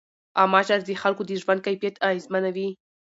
عامه 0.39 0.61
چارې 0.67 0.83
د 0.87 0.91
خلکو 1.03 1.21
د 1.25 1.31
ژوند 1.41 1.63
کیفیت 1.67 1.95
اغېزمنوي. 2.07 2.69